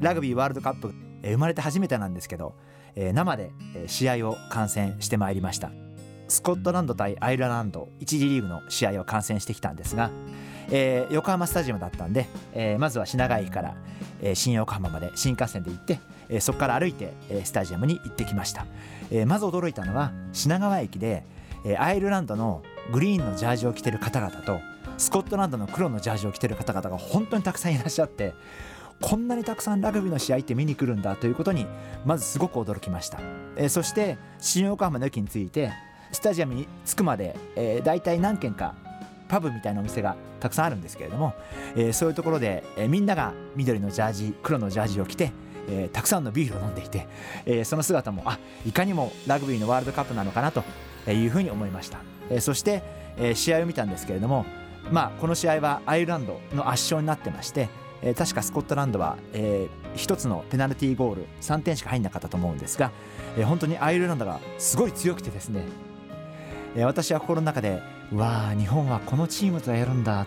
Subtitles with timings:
[0.00, 2.54] ラグビーワールドカップ生まれて初めてなんですけど
[2.96, 3.52] 生で
[3.86, 5.70] 試合を観戦してまいりました。
[6.30, 10.10] スコットランド対アイルランド1次リーグの試合を観戦してきたんですが、
[10.70, 13.74] えー、横浜スタジアムだったんで、えー、まずは品川駅から、
[14.22, 18.66] えー、新横浜まで新幹線で行って、えー、そこから歩いて、えー、スタジアムに行ってきました、
[19.10, 21.24] えー、まず驚いたのは品川駅で、
[21.64, 22.62] えー、アイルランドの
[22.92, 24.60] グリーンのジャージを着てる方々と
[24.98, 28.34] スコットランドの黒のジャージを着てる方々が本当にたくさんいらっしゃって
[29.00, 31.66] こんなにたくさんラグビーの試合って見に来るんだということに
[32.04, 33.18] まずすごく驚きました、
[33.56, 35.72] えー、そして新横浜の駅について
[36.12, 38.74] スタジアムに着くまで、えー、大体何軒か
[39.28, 41.34] パブみたいなお店がたくさんあるんですけれども、
[41.76, 45.32] えー、そういうところで、えー、みんなが緑のジャージ黒のジャージを着て、
[45.68, 47.06] えー、たくさんのビールを飲んでいて、
[47.46, 50.64] え、その姿もあいかにもラグビーのワールドカップなのかなと
[51.08, 52.82] いうふうに思いました、え、そして、
[53.18, 54.44] え、試合を見たんですけれども
[54.90, 57.68] まあこの試合はアイルランドの圧勝になってまして
[58.02, 62.90] えー、確かスコットランドは、えー、1つのペナルティーゴール3点しか入んなかったと思うんですが、
[63.36, 65.64] えー、本当にアイルランドがすごい強くてですね、
[66.76, 67.82] えー、私は心の中で
[68.14, 70.26] わあ日本はこのチームとやるんだ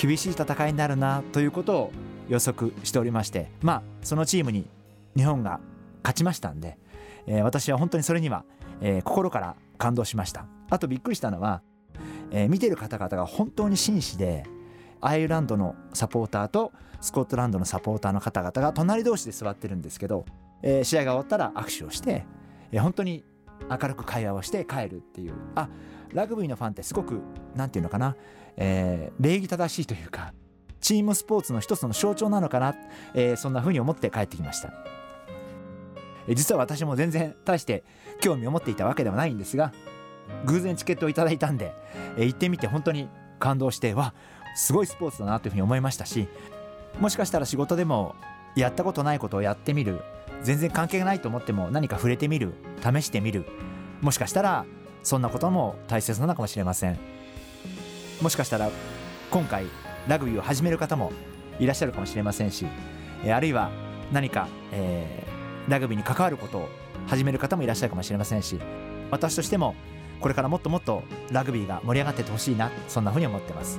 [0.00, 1.92] 厳しい戦いになるなということを
[2.28, 4.68] 予測しておりましてまあそのチームに
[5.16, 5.60] 日本が
[6.02, 6.78] 勝ちましたんで、
[7.26, 8.44] えー、私は本当にそれには、
[8.80, 10.46] えー、心から感動しました。
[10.70, 11.62] あとびっくりしたのは、
[12.30, 14.44] えー、見てる方々が本当に紳士で
[15.06, 20.24] アイルランドのサポーターとスコットランドのサポーターの方々が隣同士で座ってるんですけど、
[20.62, 22.24] えー、試合が終わったら握手をして、
[22.72, 23.24] えー、本当に
[23.70, 25.34] 明るく会話をして帰るっていう。
[25.54, 25.68] あ
[26.12, 27.20] ラグビーのファンってすごく
[27.54, 28.16] 何て言うのかな、
[28.56, 30.32] えー、礼儀正しいというか
[30.80, 32.74] チームスポーツの一つの象徴なのかな、
[33.14, 34.72] えー、そんな風に思って帰ってきました、
[36.28, 37.84] えー、実は私も全然大して
[38.20, 39.72] 興味を持っていたわけではないんですが
[40.44, 41.74] 偶然チケットをいただいたんで、
[42.16, 44.14] えー、行ってみて本当に感動してわ
[44.56, 46.26] すごいスポーツだなというふうに思いましたし
[46.98, 48.16] もしかしたら仕事でも
[48.56, 50.00] やったことないことをやってみる
[50.42, 53.44] 全然関係がないと思っても何か触れてみる試してみる
[54.00, 54.64] もしかしたら
[55.02, 56.98] そんなことも大切なのかもしれません
[58.22, 58.70] もしかしたら
[59.30, 59.66] 今回
[60.08, 61.12] ラグビーを始める方も
[61.58, 62.66] いらっしゃるかもしれませんし
[63.28, 63.70] あるいは
[64.12, 66.68] 何か、えー、ラグビーに関わることを
[67.06, 68.58] 始める方もいらっしゃるかもしれませんし
[69.10, 69.74] 私としても
[70.20, 73.78] これからもっともっとラグビーが盛り上がっててほしいなそんなふうに思ってます。